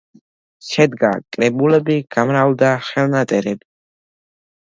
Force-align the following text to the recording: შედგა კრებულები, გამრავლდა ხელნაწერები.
შედგა 0.67 1.09
კრებულები, 1.35 1.97
გამრავლდა 2.17 2.71
ხელნაწერები. 2.87 3.67